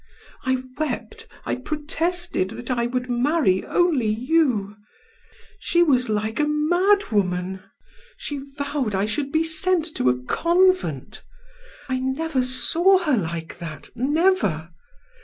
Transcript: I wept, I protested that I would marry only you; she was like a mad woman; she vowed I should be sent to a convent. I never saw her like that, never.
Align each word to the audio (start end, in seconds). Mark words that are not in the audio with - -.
I 0.43 0.63
wept, 0.79 1.27
I 1.45 1.57
protested 1.57 2.49
that 2.57 2.71
I 2.71 2.87
would 2.87 3.07
marry 3.07 3.63
only 3.63 4.07
you; 4.07 4.75
she 5.59 5.83
was 5.83 6.09
like 6.09 6.39
a 6.39 6.47
mad 6.47 7.11
woman; 7.11 7.61
she 8.17 8.39
vowed 8.57 8.95
I 8.95 9.05
should 9.05 9.31
be 9.31 9.43
sent 9.43 9.85
to 9.97 10.09
a 10.09 10.19
convent. 10.23 11.21
I 11.87 11.99
never 11.99 12.41
saw 12.41 12.97
her 13.03 13.15
like 13.15 13.59
that, 13.59 13.89
never. 13.93 14.71